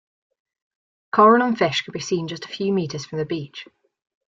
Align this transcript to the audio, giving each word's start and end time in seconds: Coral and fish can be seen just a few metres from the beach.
Coral 1.11 1.43
and 1.43 1.55
fish 1.55 1.83
can 1.83 1.91
be 1.91 1.99
seen 1.99 2.27
just 2.27 2.45
a 2.45 2.47
few 2.47 2.73
metres 2.73 3.05
from 3.05 3.19
the 3.19 3.25
beach. 3.25 3.67